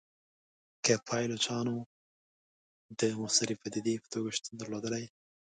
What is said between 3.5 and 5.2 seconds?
پدیدې په توګه شتون درلودلای.